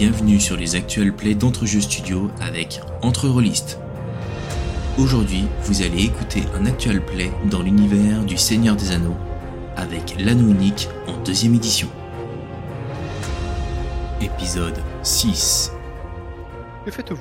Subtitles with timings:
[0.00, 3.78] Bienvenue sur les actuels plays d'Entrejeux Studio avec Entre Rollistes.
[4.96, 9.18] Aujourd'hui, vous allez écouter un actual play dans l'univers du Seigneur des Anneaux
[9.76, 11.90] avec l'anneau unique en deuxième édition.
[14.22, 15.70] Épisode 6.
[16.86, 17.20] Que faites-vous?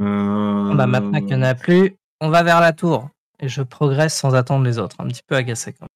[0.00, 3.10] Euh, Bah maintenant qu'il n'y en a plus, on va vers la tour.
[3.38, 4.96] Et je progresse sans attendre les autres.
[4.98, 5.86] Un petit peu agacé quand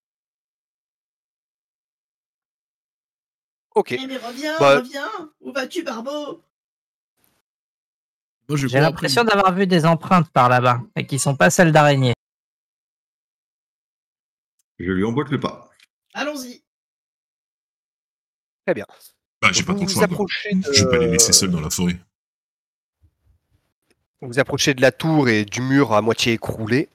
[3.74, 3.92] Ok.
[3.92, 5.08] Eh mais reviens, Bah- reviens
[5.40, 6.42] Où vas-tu, Barbeau?
[8.48, 12.14] Moi, J'ai l'impression d'avoir vu des empreintes par là-bas et qui sont pas celles d'araignée.
[14.80, 15.70] Je lui emboîte le pas.
[16.14, 16.62] Allons-y
[18.66, 18.86] Très bien.
[19.40, 20.72] Bah, j'ai pas trop vous vous approchez de...
[20.72, 21.96] Je vais pas les laisser seuls dans la forêt.
[24.20, 26.88] Vous approchez de la tour et du mur à moitié écroulé.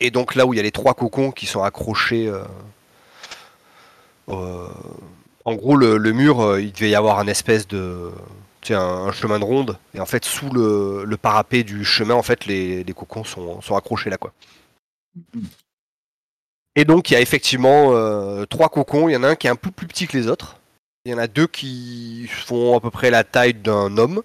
[0.00, 2.28] Et donc là où il y a les trois cocons qui sont accrochés.
[2.28, 2.44] euh,
[4.28, 4.68] euh,
[5.44, 8.10] en gros, le, mur, euh, il devait y avoir un espèce de.
[8.70, 9.76] Un, un chemin de ronde.
[9.92, 14.08] Et en fait, sous le, parapet du chemin, en fait, les, cocons sont, sont accrochés
[14.08, 14.18] là.
[16.76, 19.08] Et donc, il y a effectivement euh, trois cocons.
[19.08, 20.58] Il y en a un qui est un peu plus petit que les autres.
[21.04, 24.22] Il y en a deux qui font à peu près la taille d'un homme.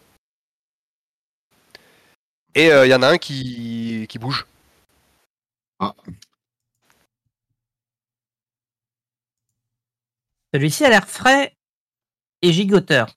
[2.54, 4.46] Et euh, il y en a un qui, qui bouge.
[10.54, 11.56] Celui-ci a l'air frais
[12.42, 13.08] et gigoteur.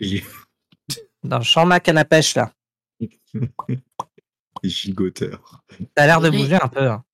[0.00, 0.22] Il
[1.22, 2.52] Dans le champ canne à pêche là.
[3.00, 3.08] est
[4.64, 5.64] gigoteur.
[5.96, 6.88] Ça a l'air de bouger un peu.
[6.90, 7.04] hein.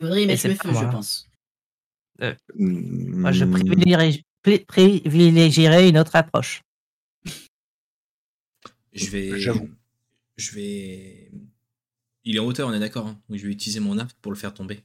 [0.00, 0.86] Il faudrait y Et mettre le je moi.
[0.90, 1.28] pense.
[2.54, 3.50] Moi, je Hmm.
[3.52, 6.62] privilégierais, pri- privilégierais une autre approche.
[8.92, 9.40] Je vais.
[9.40, 9.68] J'avoue.
[10.36, 11.30] Je vais.
[12.24, 13.06] Il est en hauteur, on est d'accord.
[13.08, 14.82] hein Donc je vais utiliser mon arc pour le faire tomber.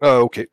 [0.00, 0.46] Ah, ok.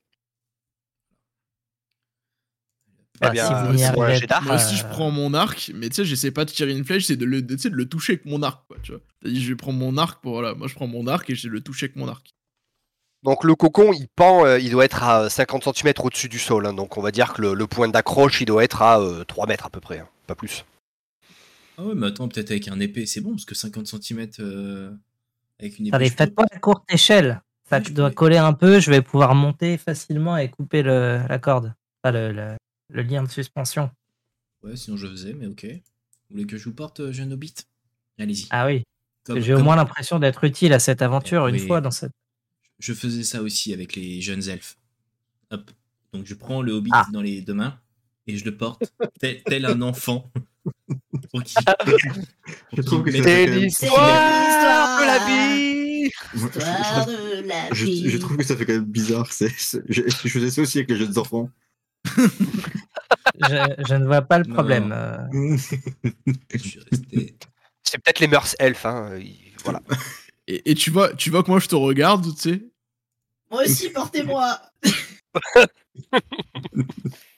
[3.21, 5.87] Bah, Eh bien, si vous arrivez pas, Moi aussi, je euh, prends mon arc, mais
[5.87, 7.87] tu sais, j'essaie pas de tirer une flèche, c'est de le, tu sais, de le
[7.87, 9.01] toucher avec mon arc, quoi, tu vois.
[9.21, 11.47] C'est-à-dire, je vais prendre mon arc pour, voilà, moi je prends mon arc et je
[11.47, 12.33] le touche avec mon arc.
[13.23, 16.65] Donc le cocon, il pend, euh, il doit être à 50 cm au-dessus du sol.
[16.65, 16.73] hein.
[16.73, 19.47] donc on va dire que le, le point d'accroche, il doit être à euh, 3
[19.47, 20.65] mètres à peu près, hein, pas plus.
[21.77, 24.27] Ah ouais, mais attends, peut-être avec un épée, c'est bon, parce que 50 cm
[25.59, 25.95] avec une épée.
[25.95, 27.41] Attendez, faites pas à courte échelle.
[27.69, 28.79] Ça doit peux- coller un peu.
[28.79, 31.73] Je vais pouvoir monter facilement et couper le, la corde.
[32.03, 32.55] Enfin, le, le-
[32.89, 33.89] le lien de suspension.
[34.63, 35.65] Ouais, sinon je faisais, mais ok.
[35.65, 35.79] Vous
[36.35, 37.53] voulez que je vous porte, euh, jeune hobbit?
[38.19, 38.47] Allez-y.
[38.51, 38.83] Ah oui.
[39.25, 41.65] Comme- J'ai au comme- moins l'impression d'être utile à cette aventure une Oui.
[41.67, 42.11] fois dans cette.
[42.79, 44.77] Je faisais ça aussi avec les jeunes elfes.
[45.51, 45.71] Hop.
[46.13, 47.05] Donc je prends le hobbit Ah.
[47.11, 47.79] dans les deux mains
[48.27, 48.83] et je le porte
[49.19, 50.29] tel, tel un enfant.
[51.31, 51.57] pour qu'il-
[52.77, 55.84] Je trouve que même- l'histoire de la vie
[56.33, 58.09] de la Je, vie.
[58.09, 59.31] je trouve que ça fait quand même bizarre.
[59.31, 61.49] c'est- c'est- je, je faisais ça aussi avec les jeunes enfants.
[63.37, 64.91] Je, je ne vois pas le problème.
[64.95, 65.17] euh.
[67.83, 69.23] C'est peut-être les mœurs elfes, hein, euh,
[69.63, 69.81] voilà.
[70.47, 72.65] Et, et tu vois, tu vois que moi je te regarde, tu sais.
[73.49, 74.59] Moi aussi, portez-moi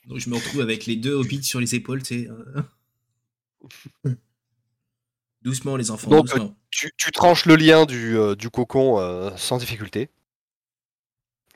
[0.07, 2.29] Donc je me retrouve avec les deux hobbits sur les épaules, tu sais.
[5.47, 6.53] Doucement les enfants, Donc, doucement.
[6.71, 10.09] Tu, tu tranches le lien du, euh, du cocon euh, sans difficulté.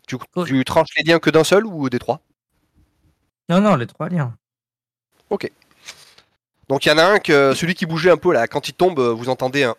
[0.07, 0.15] Tu,
[0.45, 2.21] tu tranches les liens que d'un seul ou des trois?
[3.49, 4.33] Non, non, les trois liens.
[6.69, 8.73] Donc il y en a un que celui qui bougeait un peu là, quand il
[8.73, 9.75] tombe, euh, vous entendez un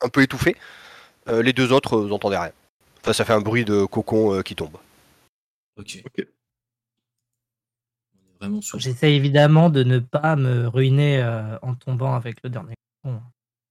[0.00, 0.56] un peu étouffé.
[1.26, 2.52] Euh, les deux autres, vous entendez rien.
[3.00, 4.76] Enfin, ça fait un bruit de cocon euh, qui tombe.
[5.76, 6.04] Ok.
[6.06, 6.26] Ok.
[8.76, 12.74] J'essaie évidemment de ne pas me ruiner euh, en tombant avec le dernier.
[13.04, 13.20] Bon,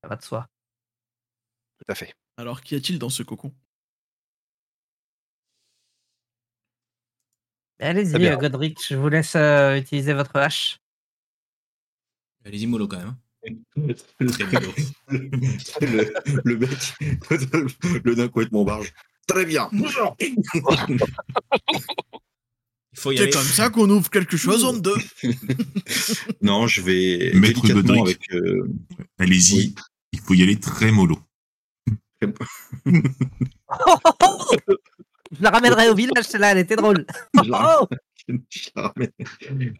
[0.02, 0.48] ça va de soi.
[1.80, 2.14] Tout à fait.
[2.38, 3.54] Alors, qu'y a-t-il dans ce cocon?
[7.80, 10.80] Allez-y, Godric, je vous laisse euh, utiliser votre hache.
[12.46, 13.16] Allez-y, mollo quand même.
[13.76, 13.96] le,
[16.44, 16.94] le, mec,
[18.04, 18.94] le nain complètement barge.
[19.28, 19.70] Très bien.
[19.72, 19.84] Il
[23.02, 23.32] faut y C'est aller.
[23.32, 24.96] comme ça qu'on ouvre quelque chose en deux.
[26.42, 28.28] Non, je vais Maître délicatement Godric.
[28.32, 28.44] avec.
[28.44, 28.68] euh,
[29.20, 29.76] Allez-y, Oui.
[30.14, 31.20] il faut y aller très mollo.
[35.34, 37.06] Je la ramènerai au village, celle-là, elle était drôle.
[37.44, 37.88] je la- Oh
[38.50, 39.12] je la ramène.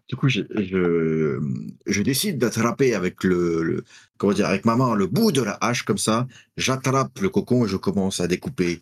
[0.10, 1.40] du coup, je, je,
[1.86, 3.84] je décide d'attraper avec le, le-
[4.18, 6.26] comment dire, avec ma main le bout de la hache comme ça.
[6.58, 8.82] J'attrape le cocon et je commence à découper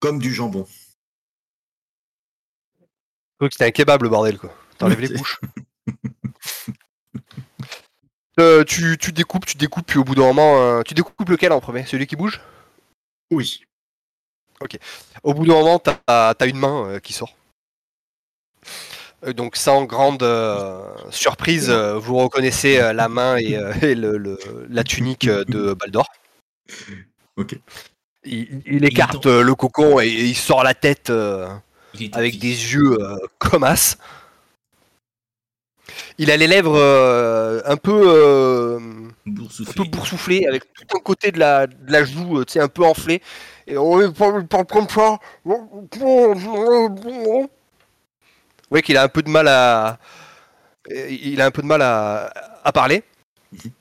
[0.00, 0.66] comme du jambon.
[3.48, 4.54] Que c'était un kebab le bordel quoi.
[4.78, 5.40] T'enlèves les bouches.
[8.40, 11.52] Euh, tu, tu découpes, tu découpes, puis au bout d'un moment, euh, tu découpes lequel
[11.52, 11.84] en premier?
[11.84, 12.40] Celui qui bouge?
[13.30, 13.64] Oui.
[15.22, 17.34] Au bout d'un moment, t'as as une main euh, qui sort.
[19.36, 20.24] Donc sans grande
[21.10, 26.06] surprise, vous reconnaissez la main et, et le- le- la tunique de Baldor.
[27.36, 27.56] Ok.
[28.24, 31.12] Il, il écarte le cocon et, et il sort la tête
[32.12, 33.96] avec des yeux euh, comme as.
[36.18, 38.78] Il a les lèvres euh, un peu euh,
[39.26, 42.60] un peu boursouflé, avec tout un côté de la, de la joue, euh, tu sais,
[42.60, 43.20] un peu enflé.
[43.66, 45.18] Et on comme ça.
[45.44, 45.80] Vous
[48.70, 49.98] voyez qu'il a un peu de mal à,
[50.90, 52.32] il a un peu de mal à,
[52.64, 53.02] à parler.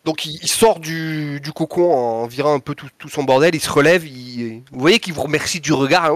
[0.04, 3.56] Donc il, il sort du, du cocon en virant un peu tout, tout son bordel,
[3.56, 6.12] il se relève, il- vous voyez qu'il vous remercie du regard.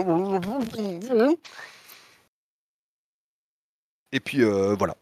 [4.11, 4.95] Et puis euh, voilà.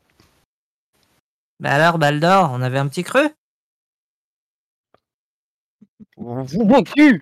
[1.60, 3.30] Bah alors, Baldor, on avait un petit creux?
[6.18, 7.22] Vous manquez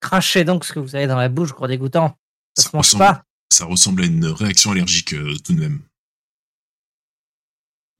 [0.00, 2.16] Crachez donc ce que vous avez dans la bouche, gros dégoûtant.
[2.56, 3.22] Ça Ça se mange ressemble, pas.
[3.52, 5.80] ça ressemble à une réaction allergique euh, tout de même.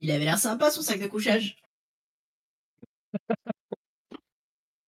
[0.00, 1.56] Il avait l'air sympa son sac de couchage.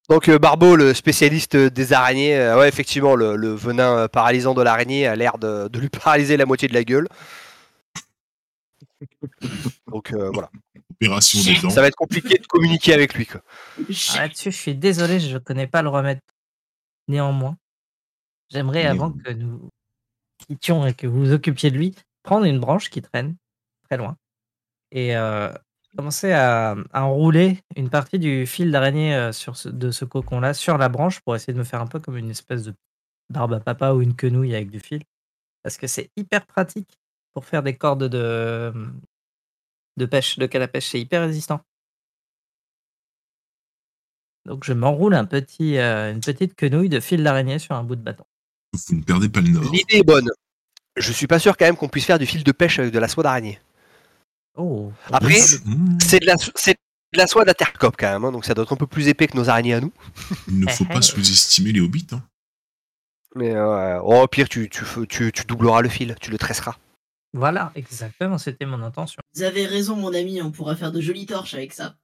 [0.08, 4.62] Donc euh, Barbeau, le spécialiste des araignées, euh, ouais effectivement le, le venin paralysant de
[4.62, 7.08] l'araignée a l'air de, de lui paralyser la moitié de la gueule.
[9.86, 10.50] Donc euh, voilà,
[10.90, 11.70] Opération des dents.
[11.70, 13.26] ça va être compliqué de communiquer avec lui.
[13.26, 13.42] Quoi.
[13.78, 16.20] Ah, Là-dessus, je suis désolé, je connais pas le remède.
[17.08, 17.56] Néanmoins,
[18.50, 19.68] j'aimerais, avant que nous
[20.46, 23.36] quittions et que vous vous occupiez de lui, prendre une branche qui traîne
[23.88, 24.16] très loin
[24.92, 25.52] et euh,
[25.96, 30.54] commencer à, à enrouler une partie du fil d'araignée euh, sur ce- de ce cocon-là
[30.54, 32.74] sur la branche pour essayer de me faire un peu comme une espèce de
[33.30, 35.02] barbe à papa ou une quenouille avec du fil.
[35.62, 36.98] Parce que c'est hyper pratique
[37.32, 38.72] pour faire des cordes de,
[39.96, 40.88] de pêche, de canne à pêche.
[40.88, 41.60] C'est hyper résistant.
[44.46, 47.96] Donc je m'enroule un petit, euh, une petite quenouille de fil d'araignée sur un bout
[47.96, 48.24] de bâton.
[48.72, 49.64] Vous ne perdez pas le nord.
[49.72, 50.30] L'idée est bonne.
[50.96, 52.98] Je suis pas sûr quand même qu'on puisse faire du fil de pêche avec de
[52.98, 53.60] la soie d'araignée.
[54.56, 55.34] Oh, Après,
[56.00, 56.72] c'est de la, c'est
[57.12, 59.26] de la soie d'intercope quand même, hein, donc ça doit être un peu plus épais
[59.28, 59.92] que nos araignées à nous.
[60.48, 62.06] Il ne faut pas sous-estimer les hobbits.
[62.12, 62.22] hein.
[63.36, 66.38] Mais euh, oh, au pire, tu, tu, fais- tu, tu doubleras le fil, tu le
[66.38, 66.76] tresseras.
[67.32, 69.20] Voilà, exactement, c'était mon intention.
[69.34, 71.96] Vous avez raison, mon ami, on pourra faire de jolies torches avec ça.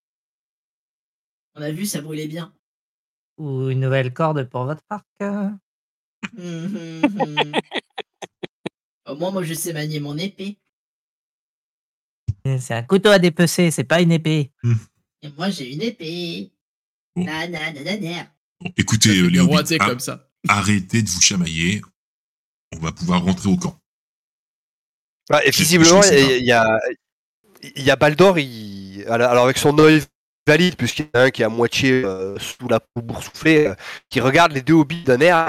[1.55, 2.55] On a vu, ça brûlait bien.
[3.39, 5.07] Ou une nouvelle corde pour votre arc.
[5.23, 5.51] euh.
[6.39, 7.53] Hum, hum, hum.
[9.07, 10.59] Au moins, moi, je sais manier mon épée.
[12.45, 14.53] C'est un couteau à dépecer, c'est pas une épée.
[15.23, 16.53] Et moi, j'ai une épée.
[17.17, 17.25] Bon.
[17.25, 18.25] Na, na, na, na, na.
[18.61, 20.31] Bon, écoutez, euh, les comme ça.
[20.49, 21.83] arrêtez de vous chamailler.
[22.75, 23.81] On va pouvoir rentrer au camp.
[25.31, 26.81] Ouais, et Je- visiblement, il y, a-
[27.75, 30.03] il y a Baldor, il, alors avec son œil
[30.47, 33.67] valide, puisqu'il y en a un qui est à moitié euh, sous la peau boursouflée,
[33.67, 33.75] euh,
[34.09, 35.49] qui regarde les deux hobbits d'un air.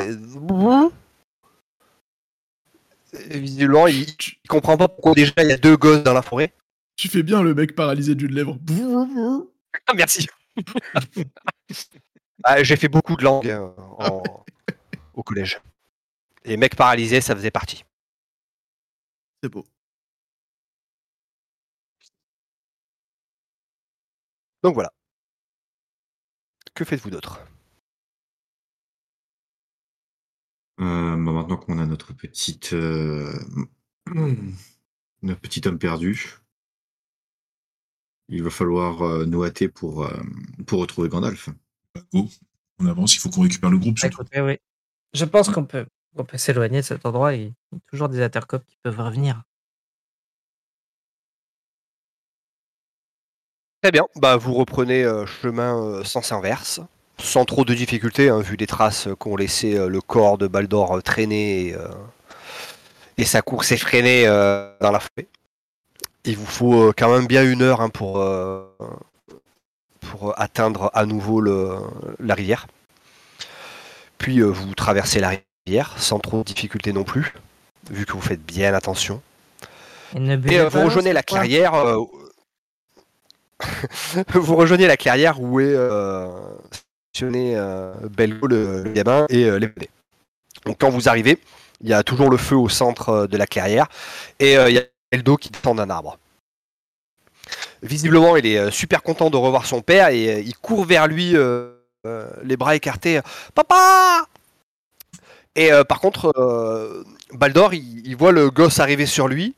[3.30, 6.22] et visiblement, il, il comprend pas pourquoi déjà il y a deux gosses dans la
[6.22, 6.54] forêt.
[6.96, 8.58] Tu fais bien le mec paralysé d'une lèvre.
[9.88, 10.28] Ah, merci.
[12.44, 14.22] Ah, J'ai fait beaucoup de langues hein, en-
[15.16, 15.60] au collège.
[16.46, 17.84] Et mec paralysé, ça faisait partie.
[19.48, 19.66] C'est beau.
[24.62, 24.92] Donc voilà.
[26.74, 27.40] Que faites-vous d'autre?
[30.82, 33.32] Euh, bah, maintenant qu'on a notre petite, euh,
[35.22, 36.36] notre petit homme perdu,
[38.28, 40.24] il va falloir euh, nous hâter pour, euh,
[40.66, 41.48] pour retrouver Gandalf.
[41.96, 42.28] Bah, go.
[42.80, 43.98] On avance, il faut qu'on récupère le groupe.
[43.98, 44.24] surtout.
[44.24, 44.58] Écoutez, oui.
[45.14, 45.88] Je pense qu'on peut,
[46.18, 47.34] on peut s'éloigner de cet endroit.
[47.34, 49.44] Il y a toujours des intercopes qui peuvent revenir.
[53.84, 56.82] Très bien, bah vous reprenez euh, chemin euh, sens inverse,
[57.20, 60.98] sans trop de difficultés, hein, vu les traces qu'ont laissé euh, le corps de Baldor
[60.98, 61.76] euh, traîner et,
[63.18, 65.28] et sa course effrénée dans la forêt.
[66.26, 68.24] Il vous faut quand même bien une heure hein, pour,
[70.02, 71.78] pour atteindre à nouveau le,
[72.20, 72.68] la rivière.
[74.18, 75.47] Puis vous traversez la rivière
[75.98, 77.34] sans trop de difficultés non plus,
[77.90, 79.22] vu que vous faites bien attention.
[80.16, 80.20] Et,
[80.60, 81.74] euh, vous rejoignez la clairière.
[81.74, 82.04] euh,
[84.34, 86.28] vous rejoignez la clairière où est euh,
[87.12, 87.56] stationné
[88.16, 89.90] Belgo, le, le gamin, et les bébés.
[90.66, 91.40] Donc quand vous arrivez,
[91.82, 93.88] il y a toujours le feu au centre de la clairière,
[94.40, 96.18] et il y a Eldo qui tend d'un arbre.
[97.82, 101.36] Visiblement, il est super content de revoir son père, et il court vers lui,
[102.08, 103.20] euh, les bras écartés.
[103.54, 104.26] Papa
[105.58, 109.56] Et euh, par contre, euh, Baldor, il, il voit le gosse arriver sur lui,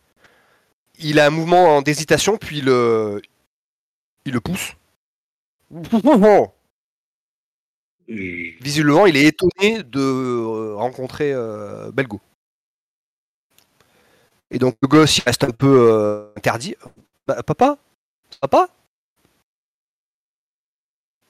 [0.98, 3.22] il a un mouvement d'hésitation, puis le,
[4.26, 4.76] il le pousse.
[8.08, 12.20] Visiblement, il est étonné de euh, rencontrer euh, Belgo.
[14.52, 16.76] Et donc le gosse il reste un peu interdit.
[17.28, 17.78] Bah, papa?
[18.42, 18.70] Papa?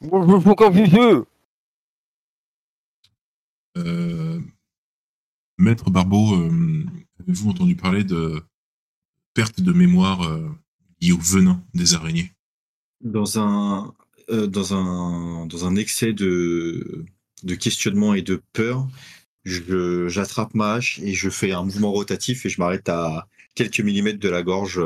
[0.02, 0.08] Je
[0.98, 1.26] veux.
[3.78, 4.40] Euh,
[5.60, 6.86] Maître Barbeau, euh,
[7.20, 8.42] avez-vous entendu parler de
[9.34, 10.48] perte de mémoire euh,
[11.02, 12.32] liée au venin des araignées?
[13.02, 13.94] Dans un,
[14.30, 17.04] euh, dans un, excès de,
[17.44, 18.88] de questionnement et de peur,
[19.44, 24.20] j'attrape ma hache et je fais un mouvement rotatif et je m'arrête à quelques millimètres
[24.20, 24.82] de la gorge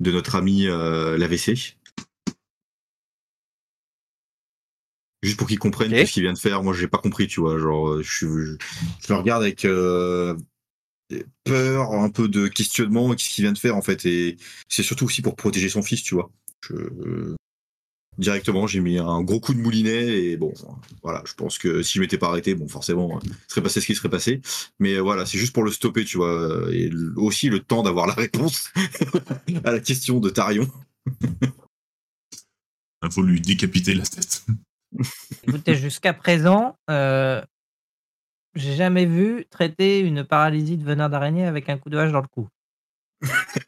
[0.00, 1.76] de notre ami l'AVC.
[5.26, 6.06] Juste pour qu'il comprenne Ok.
[6.06, 6.62] ce qu'il vient de faire.
[6.62, 7.58] Moi, j'ai pas compris, tu vois.
[7.58, 8.52] Genre, euh, je, suis- je,
[9.06, 10.36] je le regarde avec euh,
[11.44, 13.10] peur, un peu de questionnement.
[13.14, 14.36] Qu'est-ce qu'il vient de faire, en fait Et
[14.68, 16.30] c'est surtout aussi pour protéger son fils, tu vois.
[16.68, 17.34] Je-
[18.18, 20.54] Directement, j'ai mis un gros coup de moulinet et bon,
[21.02, 23.86] voilà, je pense que si je m'étais pas arrêté, bon, forcément, il serait passé ce
[23.86, 24.40] qui serait passé.
[24.78, 28.06] Mais euh, voilà, c'est juste pour le stopper, tu vois, et aussi le temps d'avoir
[28.06, 28.70] la réponse
[29.64, 30.66] à la question de Tarion.
[33.02, 34.46] Il faut lui décapiter la tête.
[35.46, 37.42] Écoutez, jusqu'à présent, euh,
[38.54, 42.22] j'ai jamais vu traiter une paralysie de venin d'araignée avec un coup de hache dans
[42.22, 42.48] le cou.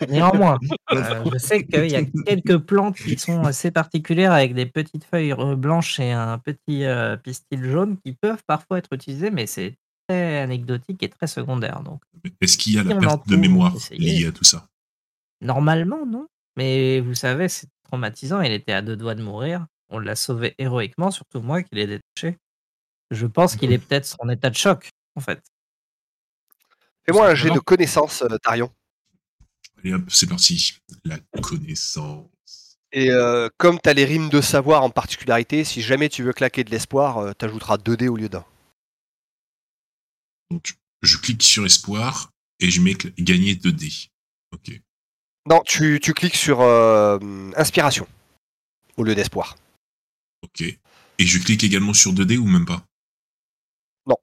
[0.08, 0.58] Néanmoins,
[0.92, 5.04] euh, je sais qu'il y a quelques plantes qui sont assez particulières avec des petites
[5.04, 9.46] feuilles euh, blanches et un petit euh, pistil jaune qui peuvent parfois être utilisées, mais
[9.46, 11.82] c'est très anecdotique et très secondaire.
[11.82, 12.02] Donc,
[12.40, 14.66] Est-ce qu'il y a Si la perte de mémoire liée à tout ça?
[15.40, 16.26] Normalement, non.
[16.56, 18.40] Mais vous savez, c'est traumatisant.
[18.40, 19.66] Il était à deux doigts de mourir.
[19.90, 22.38] On l'a sauvé héroïquement, surtout moi qui l'ai détaché.
[23.10, 25.42] Je pense qu'il est peut-être en état de choc, en fait.
[27.06, 28.70] Fais-moi un jet de connaissance, euh, Tarion.
[29.78, 30.78] Allez hop, c'est parti.
[31.04, 32.78] La connaissance.
[32.92, 36.32] Et euh, comme tu as les rimes de savoir en particularité, si jamais tu veux
[36.32, 38.44] claquer de l'espoir, euh, t'ajouteras 2 dés au lieu d'un.
[40.50, 42.30] Donc, je clique sur espoir
[42.60, 43.92] et je mets gagner 2 dés.
[44.52, 44.80] Ok.
[45.46, 47.18] Non, tu, tu cliques sur euh,
[47.56, 48.06] inspiration
[48.96, 49.56] au lieu d'espoir.
[50.48, 50.62] Ok.
[51.20, 52.84] Et je clique également sur 2 dés ou même pas?
[54.06, 54.16] Non.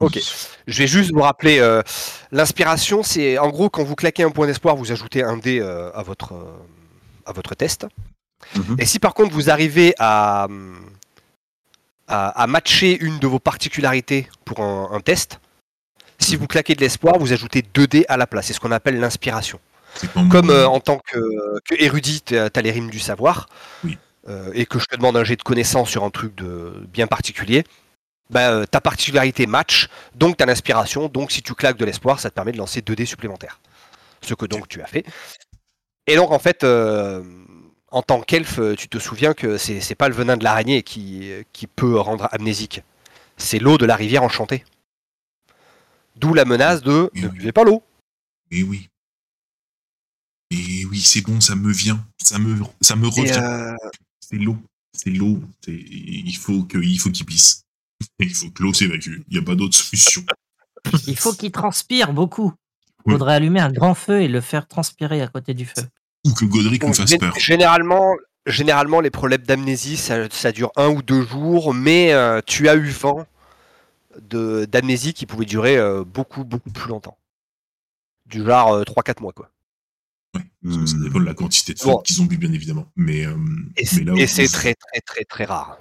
[0.00, 0.18] Ok.
[0.66, 1.82] Je vais juste vous rappeler, euh,
[2.30, 5.90] l'inspiration, c'est en gros quand vous claquez un point d'espoir, vous ajoutez un dé euh,
[5.92, 6.58] à, votre, euh,
[7.24, 7.86] à votre test.
[8.54, 8.76] Mhm.
[8.78, 10.46] Et si par contre vous arrivez à,
[12.08, 15.40] à, à matcher une de vos particularités pour un, un test,
[16.26, 18.46] si vous claquez de l'espoir, vous ajoutez 2 dés à la place.
[18.46, 19.60] C'est ce qu'on appelle l'inspiration.
[20.30, 21.18] Comme euh, en tant que,
[21.64, 23.48] que érudit, tu as les rimes du savoir,
[23.84, 23.96] Oui.
[24.28, 27.06] euh, et que je te demande un jet de connaissance sur un truc de bien
[27.06, 27.64] particulier,
[28.28, 32.28] bah, euh, ta particularité match, donc ta l'inspiration, donc si tu claques de l'espoir, ça
[32.28, 33.60] te permet de lancer 2 dés supplémentaires.
[34.20, 35.04] Ce que donc tu as fait.
[36.06, 37.22] Et donc en fait, euh,
[37.90, 40.82] en tant qu'elfe, euh, tu te souviens que c'est c'est pas le venin de l'araignée
[40.82, 42.82] qui, qui peut rendre amnésique,
[43.36, 44.64] c'est l'eau de la rivière enchantée.
[46.16, 47.28] D'où la menace de ne oui.
[47.28, 47.82] buvez pas l'eau.
[48.50, 48.88] Mais oui.
[50.52, 52.04] Mais oui, c'est bon, ça me vient.
[52.22, 53.32] Ça me, ça me revient.
[53.40, 53.74] euh,
[54.20, 54.56] C'est l'eau.
[54.92, 55.40] C'est l'eau.
[55.64, 57.62] C'est- Il faut que, il faut qu'il pisse.
[58.20, 59.22] Il faut que l'eau s'évacue.
[59.28, 60.24] Il n'y a pas d'autre solution.
[61.06, 62.52] Il faut qu'il transpire beaucoup.
[63.04, 63.12] Il Oui.
[63.14, 65.82] faudrait allumer un grand feu et le faire transpirer à côté du feu.
[66.26, 67.34] Ou que Godric nous fasse peur.
[67.38, 68.14] Généralement,
[68.46, 72.74] généralement, les problèmes d'amnésie, ça, ça dure un ou deux jours, mais euh, tu as
[72.76, 73.26] eu vent
[74.22, 77.18] d'amnésie qui pouvait durer euh, beaucoup, beaucoup plus longtemps.
[78.26, 79.50] Du genre 3-4 mois, quoi.
[80.34, 81.02] Ouais, parce que ça Hmm.
[81.04, 81.98] dépend de la quantité de Bon.
[82.02, 82.90] qu'ils ont bu, bien évidemment.
[82.96, 83.36] Mais, euh,
[83.76, 85.78] Et mais c'est très, très, très, très rare.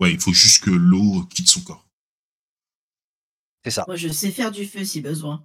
[0.00, 1.84] Ouais, il faut juste que l'eau quitte son corps.
[3.64, 3.84] C'est ça.
[3.88, 5.44] Moi, je sais faire du feu si besoin.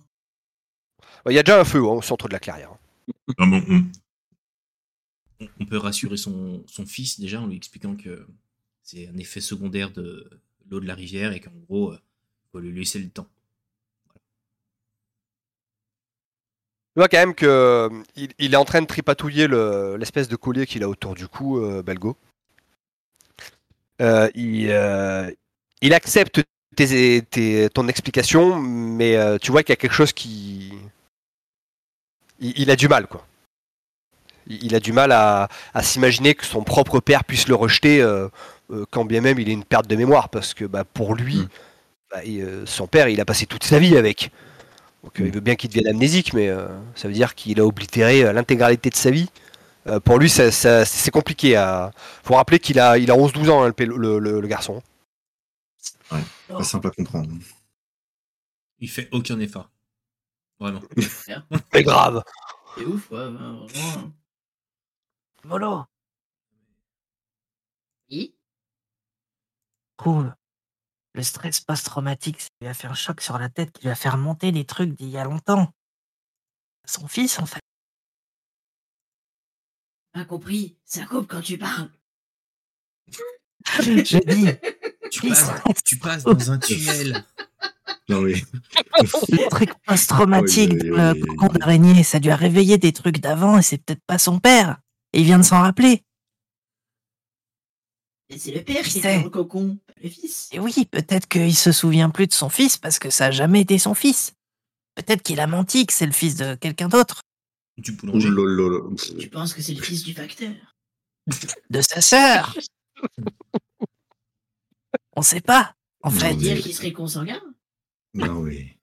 [1.28, 2.76] Il y a déjà un feu hein, au centre de la clairière.
[3.40, 3.86] Ah bon, on-
[5.40, 8.28] On- On peut rassurer son, son fils déjà en lui expliquant que
[8.84, 10.30] c'est un effet secondaire de
[10.70, 12.00] l'eau de la rivière et qu'en gros, il
[12.52, 13.28] faut lui laisser le temps.
[16.96, 17.90] Tu vois quand même que euh,
[18.38, 21.82] est en train de tripatouiller le- l'espèce de collier qu'il a autour du cou, euh,
[21.82, 22.16] Belgo.
[24.02, 25.32] Euh, il, euh,
[25.92, 26.44] accepte
[26.76, 30.74] tes- ton explication, mais euh, tu vois qu'il y a quelque chose qui.
[32.40, 33.26] Il, a du mal, quoi.
[34.48, 35.48] Il, a du mal à
[35.82, 38.02] s'imaginer que son propre père puisse le rejeter,
[38.72, 41.38] euh, quand bien même il est une perte de mémoire, parce que bah, pour lui,
[41.38, 41.48] Mm.
[42.12, 44.32] bah, euh, son père, il a passé toute sa vie avec.
[45.04, 45.28] Donc euh, Mm.
[45.28, 48.34] il veut bien qu'il devienne amnésique, mais euh, ça veut dire qu'il a oblitéré euh,
[48.34, 49.30] l'intégralité de sa vie.
[49.88, 51.56] Euh, pour lui, ça- ça- c'est compliqué.
[51.58, 51.92] À...
[52.24, 54.82] faut rappeler qu'il a, il a 11-12 ans, hein, le, pélo- le- le- le garçon.
[56.48, 57.30] Pas simple à comprendre.
[58.80, 59.70] Il fait aucun effort.
[60.60, 60.82] Vraiment.
[61.74, 62.24] Mais grave
[62.78, 63.68] C'est ouf, ouais, ouais, vraiment.
[65.44, 65.84] Volo
[68.10, 68.34] Oui
[69.98, 70.32] trouve,
[71.14, 73.96] le stress post-traumatique, ça lui a fait un choc sur la tête qui lui a
[73.96, 75.72] fait remonter des trucs d'il y a longtemps.
[76.86, 77.62] Son fils, en fait.
[80.14, 81.90] Pas compris, ça coupe quand tu parles.
[83.82, 84.48] Je dis,
[85.10, 85.44] Tu Fils.
[85.46, 87.24] passes, tu passes dans un tunnel.
[88.10, 88.34] Non, mais
[89.00, 91.60] le truc post-traumatique Oui, dans oui, le oui, cocon oui.
[91.60, 94.78] d'araignée, ça lui a réveillé des trucs d'avant et c'est peut-être pas son père.
[95.14, 96.04] Et il vient de s'en rappeler.
[98.38, 100.50] C'est le père qui est dans le cocon, pas le fils.
[100.52, 103.62] Et oui, peut-être qu'il se souvient plus de son fils parce que ça a jamais
[103.62, 104.34] été son fils.
[104.96, 107.22] Peut-être qu'il a menti que c'est le fils de quelqu'un d'autre.
[107.78, 108.28] Du boulanger.
[108.30, 108.94] Oulololo.
[109.20, 110.52] Tu penses que c'est le fils du facteur?
[111.70, 112.56] De sa sœur.
[115.16, 116.30] On sait pas, en Non, fait.
[116.32, 117.42] mais- Dire qu'il serait consanguin?
[118.14, 118.78] Non, oui.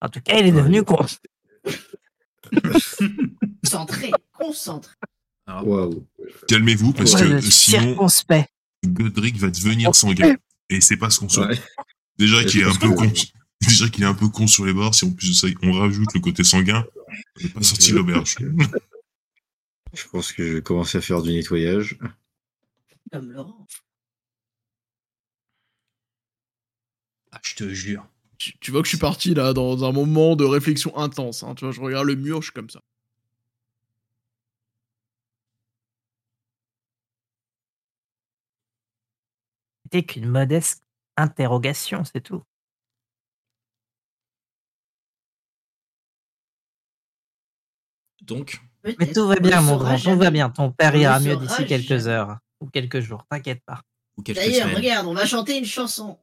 [0.00, 1.04] En tout cas, il est devenu con.
[3.62, 4.94] Concentré, concentré.
[5.46, 6.06] Waouh.
[6.48, 8.48] Calmez-vous parce je que sinon, circonspect.
[8.86, 10.36] Godric va devenir sanguin.
[10.68, 11.58] Et c'est pas ce qu'on souhaite.
[11.58, 11.64] Ouais.
[12.18, 13.10] Déjà qu'il est un peu con.
[13.60, 15.72] Déjà qu'il est un peu con sur les bords, si en plus de ça, on
[15.72, 16.84] rajoute le côté sanguin,
[17.38, 18.36] on n'est pas sorti de l'auberge.
[19.92, 21.98] Je pense que je vais commencer à faire du nettoyage.
[23.12, 23.66] Comme Laurent.
[27.32, 28.06] ah, je te jure.
[28.38, 31.42] Tu, tu vois que je suis parti là dans un moment de réflexion intense.
[31.42, 31.54] hein.
[31.54, 32.80] Tu vois, je regarde le mur, je suis comme ça.
[39.92, 40.84] C'était qu'une modeste
[41.16, 42.44] interrogation, c'est tout.
[48.22, 49.98] Donc, Mais tout va bien, le mon grand.
[49.98, 50.48] Tout va bien.
[50.50, 53.26] Ton père ira mieux d'ici quelques heures ou quelques jours.
[53.28, 53.82] T'inquiète pas.
[54.18, 56.18] D'ailleurs, regarde, on va chanter une chanson.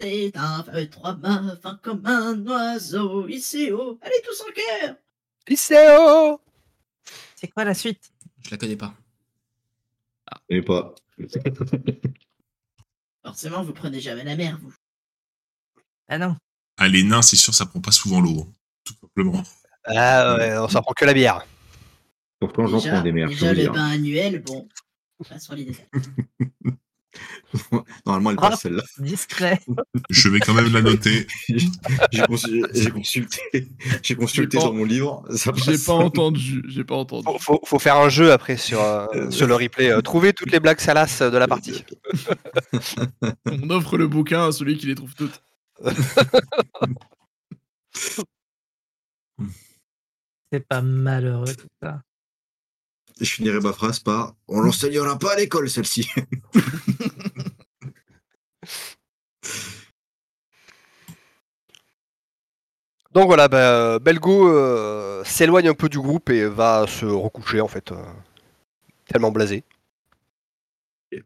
[0.00, 3.98] C'est un feu trois mains, fin comme un oiseau, ici haut.
[4.02, 4.96] Allez, tous en cœur
[5.46, 6.40] Lycéo
[7.36, 8.12] C'est quoi la suite?
[8.44, 8.94] Je la connais pas.
[10.48, 10.94] Et pas.
[13.28, 14.72] Forcément, vous prenez jamais la mer, vous.
[16.08, 16.34] Ah non.
[16.78, 18.40] Ah, les nains, c'est sûr, ça prend pas souvent l'eau.
[18.48, 18.52] hein.
[18.84, 19.42] Tout simplement.
[19.84, 21.44] Ah ouais, on s'en prend que la bière.
[22.40, 23.72] Pourtant, j'en Déjà, prends des mers, je déjà le dire.
[23.72, 24.66] bain annuel, bon.
[25.28, 25.88] Passons les détails.
[28.06, 28.50] Normalement, elle Ah.
[28.50, 28.82] passe celle-là.
[28.98, 29.60] Discret.
[30.10, 31.26] Je vais quand même la noter.
[32.12, 32.22] J'ai
[32.90, 33.68] consulté,
[34.02, 35.24] j'ai consulté, dans mon livre.
[35.56, 36.62] J'ai pas entendu.
[36.68, 37.24] J'ai pas entendu.
[37.24, 39.90] Faut, faut- faut faire un jeu après sur, euh, sur le replay.
[39.90, 41.84] euh, trouver toutes les blagues salaces de la partie.
[43.46, 45.42] On offre le bouquin à celui qui les trouve toutes.
[50.52, 52.02] C'est pas malheureux tout ça.
[53.20, 56.08] Je finirai ma phrase par On l'enseignera pas à l'école, celle-ci.
[63.12, 67.68] Donc voilà, bah, Belgo euh, s'éloigne un peu du groupe et va se recoucher en
[67.68, 67.90] fait.
[67.92, 67.96] euh,
[69.06, 69.64] tellement blasé.
[71.12, 71.20] Je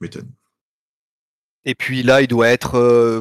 [0.00, 0.30] m'étonne.
[1.64, 3.20] Et puis là, il doit être euh,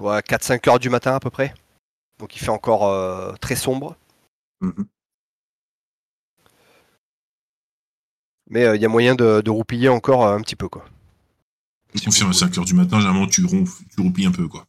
[0.00, 1.54] ouais, 4-5 heures du matin à peu près.
[2.18, 3.96] Donc il fait encore euh, très sombre.
[4.60, 4.86] Mhm.
[8.48, 10.84] Mais euh, il y a moyen de, de roupiller encore euh, un petit peu quoi.
[11.94, 14.66] Je confirme, à 5h du matin, généralement, tu, ronfles, tu roupilles un peu, quoi.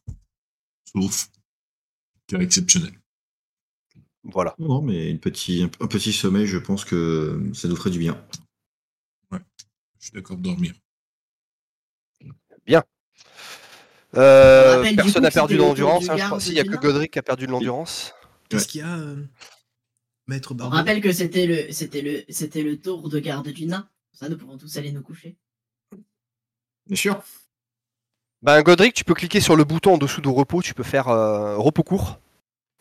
[0.84, 1.28] Sauf
[2.26, 2.92] cas exceptionnel.
[4.24, 4.54] Voilà.
[4.58, 8.22] Non, mais une petit, un petit sommeil, je pense que ça nous ferait du bien.
[9.32, 10.74] Je suis d'accord de dormir.
[14.16, 16.04] Euh, On rappelle, du personne n'a perdu de l'endurance.
[16.04, 16.40] du hein, je garde crois.
[16.40, 16.76] S'il y a que.
[16.76, 18.14] Godric qui a perdu de l'endurance.
[18.48, 18.98] Qu'est-ce qu'il y a,
[20.28, 23.88] Maître On rappelle que c'était le, c'était le, c'était le tour de garde du nain.
[24.12, 25.36] Ça, nous pouvons tous aller nous coucher.
[26.86, 27.22] Bien sûr.
[28.42, 30.60] Ben Godric, tu peux cliquer sur le bouton en dessous de repos.
[30.62, 32.20] Tu peux faire euh, repos court.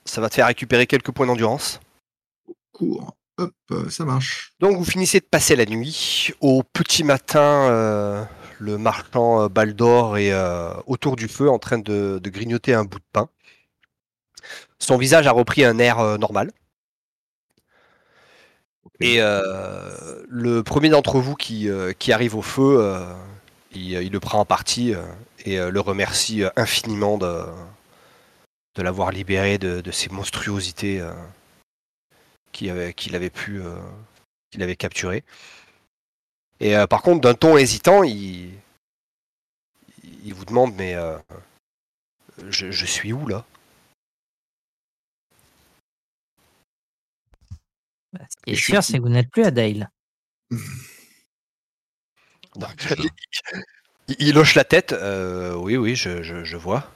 [0.06, 1.80] Ça va te faire récupérer quelques points d'endurance.
[2.74, 3.16] Cours.
[3.38, 4.52] Hop, euh, ça marche.
[4.60, 6.32] Donc vous finissez de passer la nuit.
[6.42, 8.26] Au petit matin, euh,
[8.60, 12.84] le marchand euh, Baldor est euh, autour du feu en train de, de grignoter un
[12.84, 13.30] bout de pain.
[14.80, 16.18] Son visage a repris un air euh,
[19.00, 23.14] Et euh, le premier d'entre vous qui, euh, arrive au feu, euh,
[23.74, 24.94] il, le prend en partie
[25.46, 27.46] et le remercie infiniment de,
[28.78, 31.04] l'avoir libéré de, ces monstruosités
[32.52, 33.62] qu'il avait, pu
[34.52, 35.24] qu'il avait capturées.
[36.60, 38.52] Et par contre, d'un ton hésitant, il,
[40.26, 40.96] il vous demande mais
[42.50, 43.46] je, je suis où là?
[48.30, 49.90] Ce qui est sûr, c'est que vous n'êtes plus à Dale.
[52.56, 52.88] Donc,
[54.08, 54.94] il, il hoche la tête.
[54.94, 56.90] euh, oui, oui, je, je- je vois.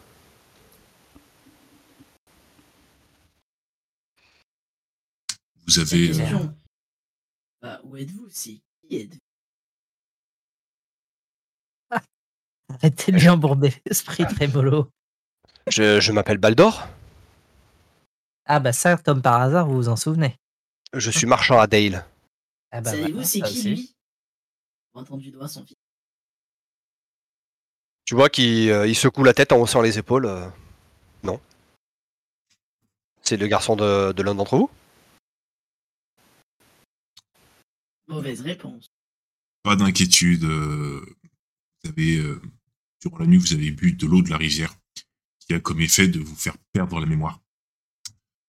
[5.68, 6.12] Vous avez.
[6.20, 6.48] euh.
[7.62, 8.64] Bah, où êtes-vous si?
[8.88, 9.20] Qui êtes-vous?
[12.74, 14.90] Arrêtez de lui embourber l'esprit, Trémolo.
[15.68, 16.88] Je, je m'appelle Baldor.
[18.46, 20.36] Ah bah ça, comme par hasard, vous vous en souvenez.
[20.94, 22.06] Je suis marchand à Dale.
[22.72, 23.70] Ah bah Savez-vous voilà, c'est ça qui aussi.
[23.70, 23.96] lui?
[24.94, 25.78] J'ai entendu du doigt son fils.
[28.06, 30.26] Tu vois qu'il euh, il secoue la tête en haussant les épaules.
[30.26, 30.50] euh,
[31.24, 31.40] non?
[33.22, 34.70] C'est le garçon de, de l'un d'entre vous?
[38.08, 38.92] Mauvaise réponse.
[39.64, 40.44] Pas d'inquiétude.
[40.44, 41.06] euh,
[41.84, 42.42] vous avez, euh,
[43.02, 44.76] durant la nuit, vous avez bu de l'eau de la rivière,
[45.40, 47.40] qui a comme effet de vous faire perdre la mémoire.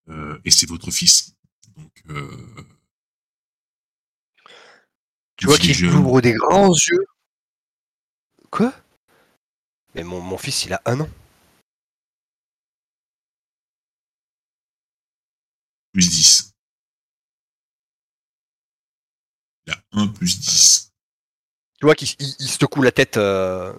[0.08, 1.34] Euh, et c'est votre fils.
[1.76, 2.64] Donc, euh,
[5.36, 7.04] Tu vois qu'il ouvre des grands yeux.
[8.50, 8.72] Quoi?
[9.94, 11.08] Mais mon, mon fils, il a un an.
[15.92, 16.52] plus 10.
[19.66, 20.92] Il a 1 plus 10.
[21.78, 23.72] Tu vois qu'il il- il secoue la tête euh,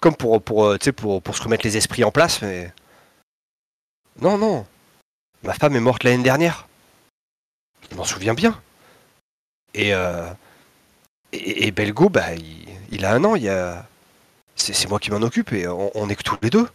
[0.00, 2.72] comme pour, pour, euh, tu sais, pour, pour se remettre les esprits en place, mais.
[4.20, 4.66] Non, non.
[5.44, 6.66] Ma femme est morte l'année dernière.
[7.90, 8.60] Je m'en souviens bien.
[9.74, 10.30] Et, euh,
[11.32, 13.36] et, et Belgo, bah, il, il a un an.
[13.36, 13.86] Il y a...
[14.56, 16.68] C'est c'est moi qui m'en occupe et on, on est que tous les deux.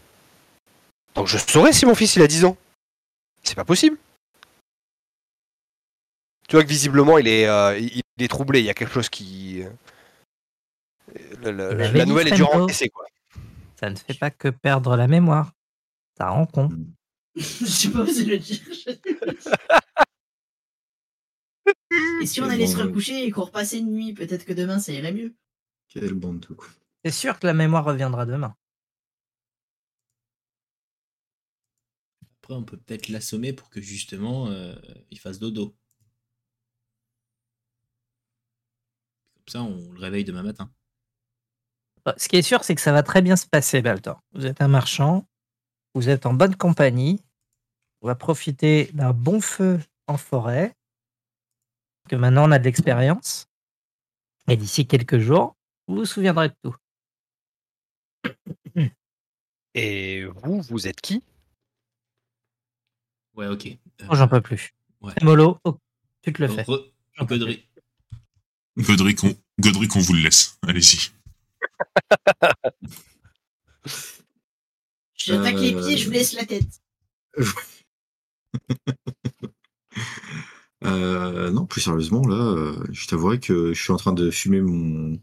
[1.16, 2.58] Donc je saurais si mon fils il a 10 ans.
[3.42, 3.98] C'est pas possible.
[6.50, 8.60] Tu vois que visiblement il est, euh, il, il est troublé.
[8.60, 9.64] Il y a quelque chose qui.
[11.42, 13.06] Le- le- Il la, nouvelle est quoi.
[13.80, 15.54] Ça ne fait pas que perdre la mémoire.
[16.18, 16.48] Ça rend
[17.36, 17.66] con.
[17.66, 18.62] J'ai pas osé le dire.
[22.22, 24.92] Et si on allait se recoucher et qu'on repassait une nuit, peut-être que demain ça
[24.92, 25.36] irait mieux.
[25.88, 26.80] Quelle bande de coups.
[27.04, 28.56] C'est sûr que la mémoire reviendra demain.
[32.42, 34.76] Après, on peut peut-être l'assommer pour que justement euh,
[35.12, 35.76] il fasse dodo.
[39.36, 40.72] Comme ça, on le réveille demain matin.
[42.06, 44.22] Bah, Ce qui est sûr, c'est que ça va très bien se passer, Baltor.
[44.34, 45.28] Vous êtes un marchand,
[45.96, 47.22] vous êtes en bonne compagnie,
[48.02, 50.74] on va profiter d'un bon feu en forêt,
[52.08, 53.48] que maintenant on a de l'expérience,
[54.48, 55.56] et d'ici quelques jours,
[55.88, 56.76] vous vous souviendrez de tout.
[59.76, 61.24] Et vous, vous êtes qui?
[63.36, 63.68] Ouais, ok.
[63.68, 64.74] Euh, Oh, J'en peux plus.
[65.02, 65.14] Ouais.
[65.22, 65.78] Molo, oh,
[66.24, 66.64] tu te le fais.
[66.64, 67.66] re- Godry.
[68.78, 70.58] Godric, on, Godric, on vous le laisse.
[70.64, 71.12] Allez-y.
[75.24, 76.82] J'attaque les Euh, pieds, je vous laisse la tête.
[80.86, 84.62] Euh, non, plus sérieusement, là, euh, je t'avouerai que je suis en train de fumer
[84.62, 85.20] mon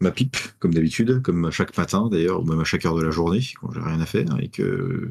[0.00, 3.02] ma pipe, comme d'habitude, comme à chaque matin d'ailleurs, ou même à chaque heure de
[3.02, 5.10] la journée, quand j'ai rien à faire, et que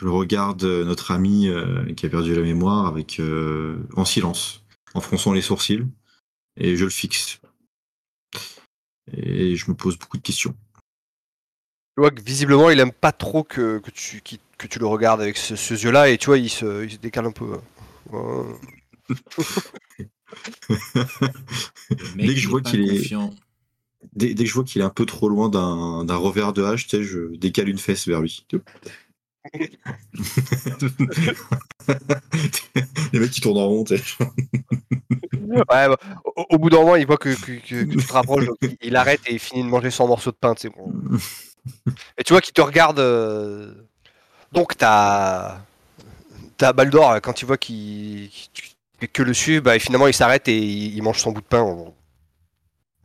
[0.00, 4.62] je regarde notre ami euh, qui a perdu la mémoire avec euh, en silence,
[4.94, 5.84] en fronçant les sourcils,
[6.56, 7.40] et je le fixe.
[9.12, 10.54] Et je me pose beaucoup de questions.
[11.98, 14.86] Tu vois que visiblement il aime pas trop que, que tu, qui- que tu le
[14.86, 17.58] regardes avec ce, ce yeux-là et tu vois il se, il se décale un peu.
[22.14, 23.12] Mec, Dès que je vois qu'il est-.
[24.12, 26.62] Dès, dès que je vois qu'il est un peu trop loin d'un d'un revers de
[26.62, 28.46] hache, tu sais, je décale une fesse vers lui.
[33.12, 33.84] Les mecs qui tournent en rond.
[33.88, 38.12] Ouais, bah, au, au bout d'un moment il voit que, que- que- que tu te
[38.12, 40.54] rapproches, donc il, il arrête et il finit de manger son morceau de pain.
[40.56, 40.92] sais, bon.
[42.16, 42.98] Et tu vois qu'il te regarde.
[42.98, 43.74] euh,
[44.52, 45.60] Donc t'as.
[46.56, 48.30] T'as Baldor quand tu vois qu'il
[49.12, 51.60] que le suivre, bah, finalement il s'arrête et il, il mange son bout de pain
[51.62, 51.94] en,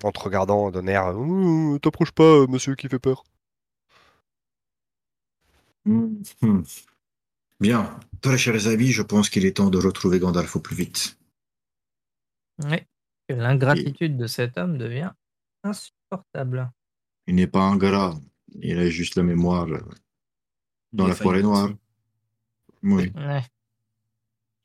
[0.03, 1.15] en te regardant d'un air.
[1.15, 3.23] Ouh, T'approches pas, euh, monsieur qui fait peur.
[5.85, 6.15] Hmm.
[7.59, 7.99] Bien.
[8.21, 11.17] Très chers amis, je pense qu'il est temps de retrouver Gandalf au plus vite.
[12.63, 12.87] Ouais.
[13.27, 15.11] Que L'ingratitude de cet homme devient
[15.63, 16.71] insupportable.
[17.27, 18.15] Il n'est pas ingrat,
[18.61, 19.79] il a juste la mémoire euh,
[20.91, 21.69] dans la forêt noire.
[22.83, 23.11] Oui.
[23.15, 23.43] Ouais.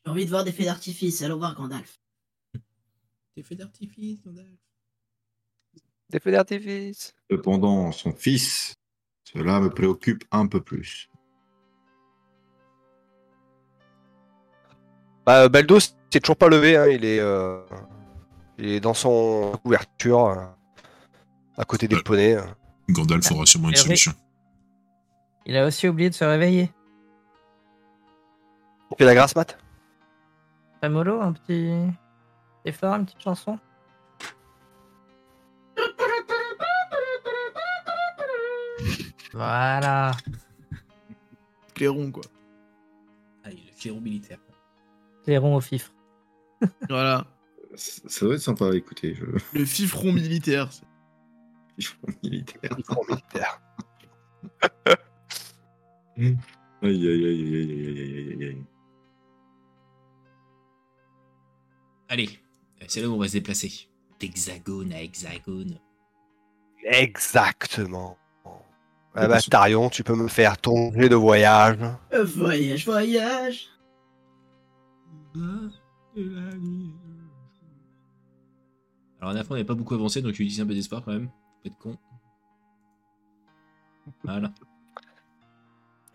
[0.04, 2.00] J'ai envie de voir des feux d'artifice, allons voir Gandalf.
[3.36, 4.48] Des feux d'artifice, Gandalf.
[6.10, 7.14] Des feux d'artifice.
[7.30, 8.76] Cependant, son fils,
[9.24, 11.08] cela me préoccupe un peu plus.
[15.26, 17.60] Bah, Baldo, c'est toujours pas levé, hein, il, est, euh,
[18.56, 20.46] il est dans son couverture, euh,
[21.58, 22.38] à côté des poneys.
[22.90, 24.12] Gandalf aura sûrement une solution.
[25.46, 26.70] Il a aussi oublié de se réveiller.
[28.98, 29.58] Fais la grâce, Matt?
[30.82, 31.70] Molo, un petit
[32.64, 33.58] effort, une petite chanson?
[39.32, 40.12] Voilà.
[41.74, 42.24] Clairon, quoi.
[43.44, 44.38] Ah, il est le clairon militaire.
[45.24, 45.92] Clairon au fifre.
[46.88, 47.26] Voilà.
[47.76, 49.14] Ça ça doit être sympa à écouter.
[49.14, 50.70] je- Le fifron militaire.
[52.22, 52.76] Militaire.
[53.08, 53.60] Militaire.
[56.18, 56.34] Hmm.
[56.82, 58.64] aïe, aïe, aïe, aïe, aïe, aïe, aïe.
[62.08, 62.30] Allez,
[62.88, 63.88] c'est là où on va se déplacer.
[64.18, 65.78] D'hexagone à hexagone.
[66.84, 68.18] Exactement.
[69.14, 71.78] Ah bah, Tarion, tu peux me faire ton jet de voyage.
[72.12, 73.68] Euh, voyage, voyage.
[79.20, 81.30] Alors, en on n'est pas beaucoup avancé, donc utilise un peu d'espoir quand même.
[81.64, 81.96] Être con.
[84.24, 84.50] Voilà.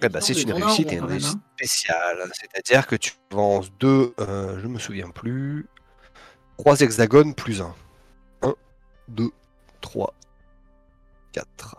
[0.02, 1.54] Eh bah, c'est une réussite et une réussite hein.
[1.56, 2.32] spéciale.
[2.34, 5.68] C'est-à-dire que tu avances deux, euh, je me souviens plus,
[6.58, 7.74] trois hexagones plus un.
[8.42, 8.56] Un,
[9.08, 9.32] deux,
[9.80, 10.14] trois,
[11.32, 11.78] quatre.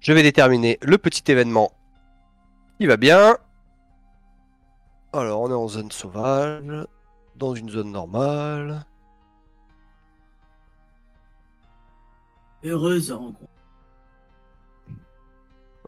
[0.00, 1.72] Je vais déterminer le petit événement
[2.78, 3.36] qui va bien.
[5.12, 6.86] Alors, on est en zone sauvage,
[7.36, 8.86] dans une zone normale.
[12.64, 13.50] Heureuse rencontre.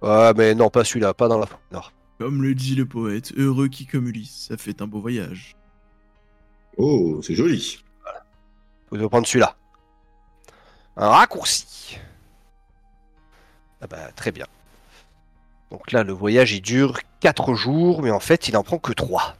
[0.03, 1.93] Ah, mais non, pas celui-là, pas dans la nord.
[2.19, 5.57] Comme le dit le poète, heureux qui comme Ulysse, ça fait un beau voyage.
[6.77, 7.83] Oh, c'est joli.
[8.91, 9.57] Vous devez prendre celui-là.
[10.97, 11.99] Un raccourci.
[13.81, 14.47] Ah bah très bien.
[15.71, 18.93] Donc là le voyage il dure 4 jours, mais en fait il en prend que
[18.93, 19.37] 3.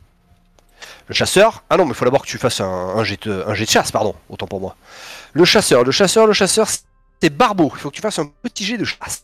[1.09, 1.63] Le chasseur.
[1.71, 3.65] Ah non, mais il faut d'abord que tu fasses un, un jet de, un jet
[3.65, 4.77] de chasse, pardon, autant pour moi.
[5.33, 6.69] Le chasseur, le chasseur, le chasseur,
[7.23, 7.71] c'est Barbeau.
[7.77, 9.23] Il faut que tu fasses un petit jet de chasse.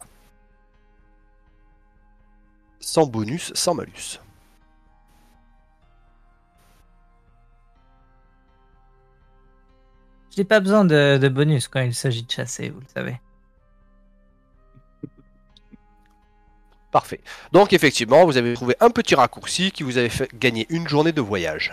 [2.78, 4.20] Sans bonus, sans malus.
[10.30, 13.20] J'ai pas besoin de, de bonus quand il s'agit de chasser, vous le savez.
[16.92, 17.20] Parfait.
[17.50, 21.10] Donc effectivement, vous avez trouvé un petit raccourci qui vous avait fait gagner une journée
[21.10, 21.72] de voyage.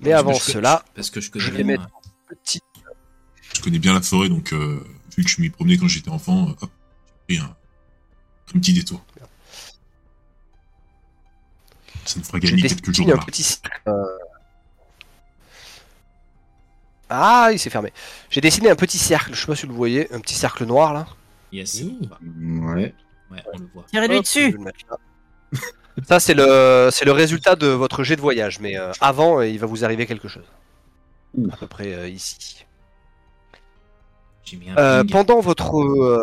[0.00, 1.88] Mais avant cela, Parce que je connais je vais mettre
[2.28, 2.60] petit.
[3.56, 4.84] Je connais bien la forêt, donc euh,
[5.16, 6.70] vu que je m'y promenais quand j'étais enfant, euh, hop,
[7.28, 7.56] j'ai pris un,
[8.54, 9.02] un petit détour.
[12.04, 13.24] Ça me fera gagner quelques jours un là.
[13.24, 14.04] petit euh.
[17.08, 17.94] Ah, il s'est fermé.
[18.28, 20.66] J'ai dessiné un petit cercle, je sais pas si vous le voyez, un petit cercle
[20.66, 21.06] noir là.
[21.50, 21.82] Yes.
[21.82, 22.94] Ouais.
[23.30, 23.86] Ouais, on le voit.
[23.88, 24.58] Tirez-lui dessus.
[26.06, 29.58] Ça c'est le c'est le résultat de votre jet de voyage, mais euh, avant il
[29.58, 30.44] va vous arriver quelque chose.
[31.32, 31.48] Ouh.
[31.50, 32.65] À peu près euh, ici.
[34.46, 36.20] J'ai mis un Euh, pendant votre euh,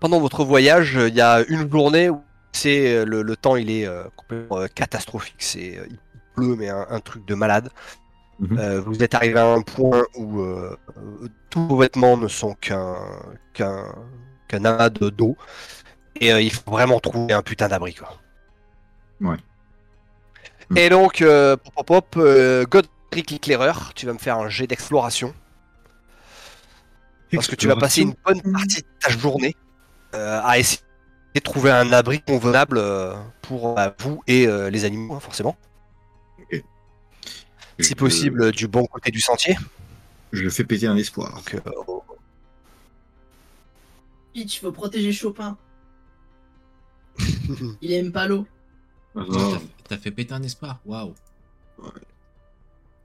[0.00, 3.70] pendant votre voyage, il y a une journée où c'est euh, le, le temps il
[3.70, 5.36] est complètement catastrophique.
[5.38, 5.98] C'est il
[6.34, 7.70] pleut mais un, un truc de malade.
[8.38, 8.80] Mhm.
[8.80, 10.42] Vous êtes arrivé à un point où
[11.50, 12.96] tous vos vêtements ne sont qu'un
[13.54, 13.94] qu'un
[14.48, 15.36] qu'un amas de d'eau
[16.20, 18.16] et il faut vraiment trouver un putain d'abri quoi.
[19.20, 19.36] Ouais.
[20.74, 24.66] Et donc euh, pop pop pop euh, Godric l'éclaireur, tu vas me faire un jet
[24.66, 25.34] d'exploration.
[27.36, 29.54] Parce que tu vas passer une bonne partie de ta journée
[30.14, 30.82] euh, à essayer
[31.34, 35.56] de trouver un abri convenable euh, pour bah, vous et euh, les animaux, hein, forcément.
[37.78, 39.54] Si possible, euh, du bon côté du sentier.
[40.32, 41.34] Je fais péter un espoir.
[41.34, 41.60] Donc, euh,
[44.34, 45.56] il faut protéger Chopin.
[47.82, 48.46] Il aime pas l'eau.
[49.14, 49.22] Ah,
[49.88, 50.80] T'as- fait péter un espoir.
[50.84, 51.14] Waouh.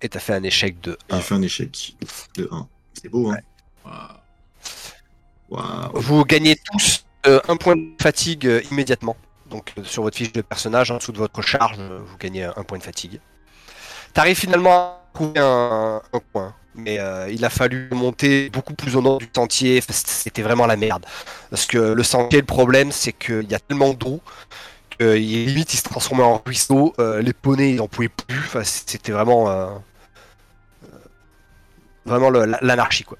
[0.01, 1.19] et t'as fait un échec de J'ai 1.
[1.19, 1.95] fait un échec
[2.35, 2.67] de 1.
[2.93, 3.37] C'est beau, hein
[3.85, 4.20] Waouh.
[5.93, 9.15] Vous gagnez tous euh, un point de fatigue euh, immédiatement.
[9.49, 12.63] Donc euh, sur votre fiche de personnage, en dessous de votre charge, vous gagnez un
[12.63, 13.19] point de fatigue.
[14.13, 16.55] T'arrives finalement à trouver un, un point.
[16.73, 19.83] Mais il a fallu monter beaucoup plus au nord du sentier.
[19.89, 21.05] C'était vraiment la merde.
[21.49, 24.21] Parce que le sentier, le problème, c'est qu'il y a tellement d'eau
[24.97, 26.93] que limite il se transformait en ruisseau.
[26.97, 28.55] Les poneys, ils en pouvaient plus.
[28.63, 29.81] C'était vraiment,
[32.05, 33.17] vraiment l'anarchie quoi.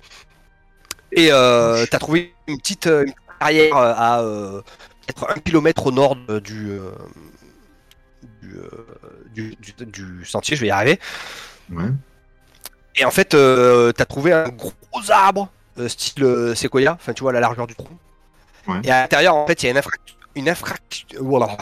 [1.14, 3.06] Et euh, t'as trouvé une petite, euh,
[3.40, 4.62] carrière euh, à euh,
[5.06, 6.92] peut-être un kilomètre au nord du, euh,
[8.42, 8.68] du, euh,
[9.34, 10.56] du, du- du sentier.
[10.56, 11.00] Je vais y arriver.
[11.72, 11.86] Ouais.
[12.96, 14.72] Et en fait, euh, t'as trouvé un gros
[15.10, 17.98] arbre, euh, style euh, séquoia, enfin tu vois la largeur du tronc.
[18.68, 18.82] Ouais.
[18.84, 19.82] Et à l'intérieur, en fait, il y a une,
[20.36, 21.58] une, infrac- voilà.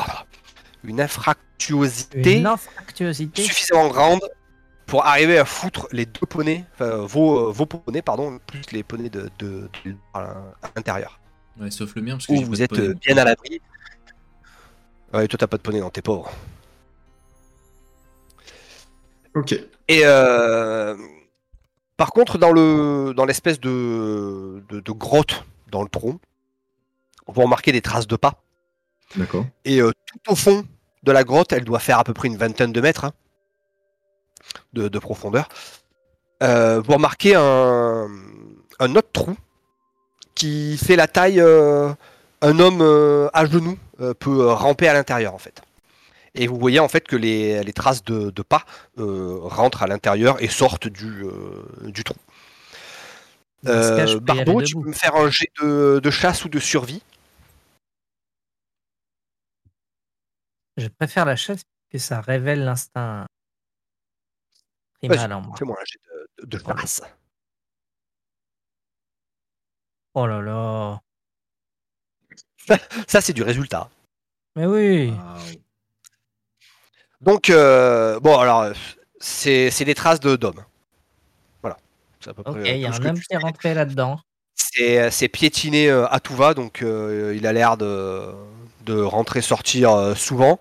[0.84, 3.44] une infractuosité Une infractuosité.
[3.44, 4.22] suffisamment grande
[4.90, 8.84] pour arriver à foutre les deux poneys, enfin vos, euh, vos poneys, pardon, plus les
[8.84, 10.36] poneys de, de- de- à
[10.76, 11.20] l'intérieur.
[11.60, 12.88] Ouais, sauf le mien, parce que Où vous êtes poney.
[12.88, 13.62] euh, bien à l'abri.
[15.14, 16.32] Ouais, toi t'as pas de poney, non, t'es pauvre.
[19.36, 19.54] Ok.
[19.88, 20.96] Et euh,
[21.98, 26.20] par contre, dans le dans l'espèce de, de, de grotte dans le tronc,
[27.28, 28.42] on peut remarquer des traces de pas.
[29.16, 29.46] D'accord.
[29.66, 30.66] Et euh, tout au fond
[31.04, 33.06] de la grotte, elle doit faire à peu près une vingtaine de mètres.
[33.06, 33.14] hein.
[34.74, 35.50] De, de profondeur.
[36.42, 38.08] Euh, vous remarquez un,
[38.80, 39.36] un autre trou
[40.36, 41.42] qui fait la taille.
[41.42, 41.94] euh,
[42.42, 45.62] un homme euh, à genoux euh, peut ramper à l'intérieur en fait.
[46.36, 48.64] Et vous voyez en fait que les, les traces de, de pas
[48.96, 51.26] rentrent à l'intérieur et sortent du,
[51.82, 52.16] du trou.
[53.64, 57.04] Barbeau, tu peux me faire un jet de, de chasse ou de survie?
[60.78, 63.26] Je préfère la chasse que ça révèle l'instinct.
[65.02, 66.00] Fais-moi un jet
[66.40, 67.02] de, de, de chasse.
[70.14, 71.00] Oh là là.
[73.08, 73.90] Ça, c'est du résultat.
[74.56, 75.14] Mais oui.
[77.22, 78.72] Donc, euh, bon, alors,
[79.20, 80.64] c'est des traces de d'hommes.
[81.62, 81.78] Voilà.
[82.20, 84.20] C'est à peu Ok, il y a un homme qui est rentré là-dedans.
[84.56, 88.34] C'est piétiné euh, à tout va, donc euh, il a l'air de,
[88.86, 90.60] de rentrer, sortir euh, souvent.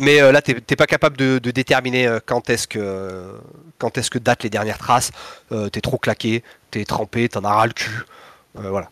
[0.00, 3.40] Mais euh, là, t'es t'es pas capable de, de déterminer euh, quand est-ce que
[3.78, 5.12] quand est-ce que datent les dernières traces.
[5.52, 8.04] Euh, t'es trop claqué, t'es trempé, t'en as ras le cul.
[8.56, 8.90] Euh, voilà.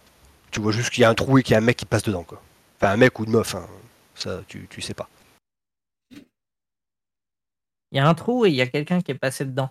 [0.51, 1.87] Tu vois juste qu'il y a un trou et qu'il y a un mec qui
[1.87, 2.43] passe dedans, quoi.
[2.81, 3.67] Enfin, un mec ou une meuf, hein.
[4.15, 5.09] ça, tu, tu sais pas.
[7.93, 9.71] Il y a un trou et il y a quelqu'un qui est passé dedans.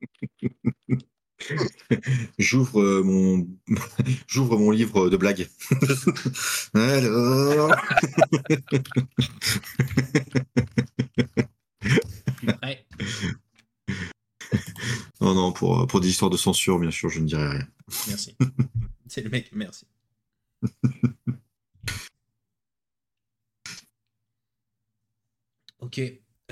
[2.38, 3.46] J'ouvre euh, mon
[4.26, 5.48] j'ouvre mon livre de blagues.
[6.74, 7.74] Alors,
[12.62, 12.84] Ouais.
[15.20, 17.68] non non pour pour des histoires de censure bien sûr je ne dirai rien.
[18.08, 18.36] Merci.
[19.06, 19.86] C'est le mec, merci.
[25.80, 26.00] ok.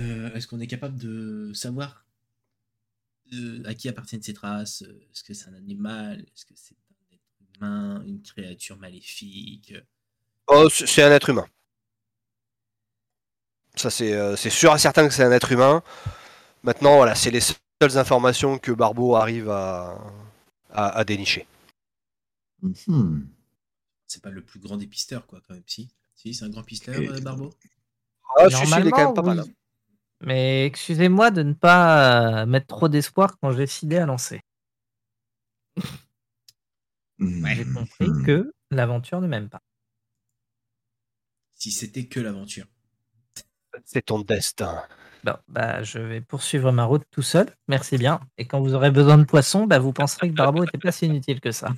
[0.00, 2.06] Euh, Est-ce qu'on est capable de savoir
[3.34, 7.14] euh, à qui appartiennent ces traces Est-ce que c'est un animal Est-ce que c'est un
[7.14, 9.74] être humain Une créature maléfique
[10.48, 11.46] Oh, c- c'est un être humain.
[13.76, 15.82] Ça, c'est euh, sûr et certain que c'est un être humain.
[16.64, 19.98] Maintenant, voilà, c'est les seules informations que Barbeau arrive à,
[20.72, 21.46] à, à dénicher.
[22.62, 23.28] Mhm.
[24.06, 25.64] C'est pas le plus grand des pisteurs, quoi, quand même.
[25.66, 27.54] Si, si c'est un grand pisteur, Et- euh, Barbeau?
[28.36, 29.34] Ah, si, si, il est quand même pas oui.
[29.34, 29.46] mal.
[30.22, 34.40] Mais excusez-moi de ne pas euh, mettre trop d'espoir quand j'ai décidé à lancer.
[37.20, 39.60] J'ai compris que l'aventure ne m'aime pas.
[41.50, 42.64] Si c'était que l'aventure.
[43.84, 44.82] C'est ton destin.
[45.22, 47.54] Bon, bah, je vais poursuivre ma route tout seul.
[47.68, 48.20] Merci bien.
[48.38, 51.06] Et quand vous aurez besoin de poissons, bah, vous penserez que Barbeau était pas si
[51.06, 51.74] inutile que ça.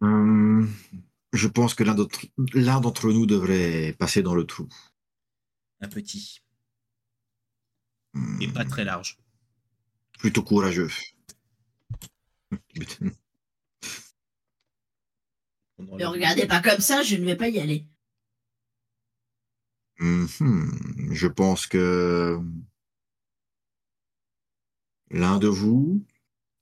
[0.00, 0.68] Hum,
[1.32, 2.18] je pense que l'un d'entre
[2.54, 4.68] l'un d'entre nous devrait passer dans le trou.
[5.80, 6.40] Un petit.
[8.14, 9.18] Hum, Et pas très large.
[10.18, 10.90] Plutôt courageux.
[15.78, 17.86] Ne regardez pas comme ça, je ne vais pas y aller.
[19.98, 21.10] Mhm.
[21.12, 22.38] Je pense que
[25.10, 26.04] l'un de vous,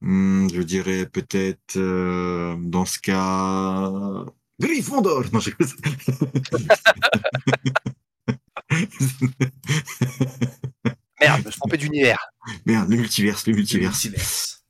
[0.00, 4.24] hmm, je dirais peut-être euh, dans ce cas,
[4.61, 5.24] Gryffondor.
[5.33, 5.50] Non, je...
[11.20, 12.18] Merde, je me suis trompé d'univers.
[12.66, 14.04] Merde, le multiverse, le Le multiverse.
[14.04, 14.64] multiverse.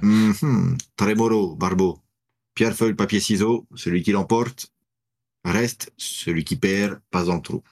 [0.00, 0.76] Mhm.
[0.96, 1.98] Tremolo, Barbeau.
[2.54, 3.66] Pierre, feuille, papier, ciseaux.
[3.74, 4.72] Celui qui l'emporte
[5.44, 5.92] reste.
[5.96, 7.62] Celui qui perd passe dans le trou.